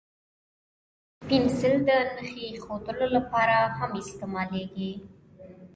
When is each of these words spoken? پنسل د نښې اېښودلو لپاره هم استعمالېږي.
پنسل 1.27 1.73
د 1.87 1.89
نښې 2.15 2.43
اېښودلو 2.51 3.07
لپاره 3.17 3.57
هم 3.77 3.91
استعمالېږي. 4.03 4.91